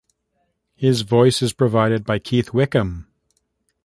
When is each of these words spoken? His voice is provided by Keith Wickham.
His 0.73 1.03
voice 1.03 1.43
is 1.43 1.53
provided 1.53 2.05
by 2.05 2.17
Keith 2.17 2.55
Wickham. 2.55 3.07